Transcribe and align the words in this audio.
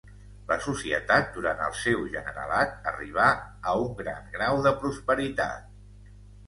La 0.51 0.55
societat 0.67 1.29
durant 1.35 1.61
el 1.67 1.75
seu 1.81 2.01
generalat 2.15 2.91
arribà 2.93 3.29
a 3.37 3.77
un 3.87 3.95
gran 4.05 4.35
grau 4.39 4.67
de 4.69 4.75
prosperitat. 4.83 5.75